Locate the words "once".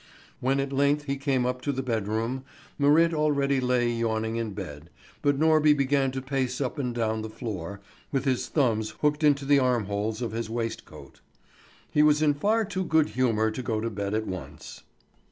14.25-14.81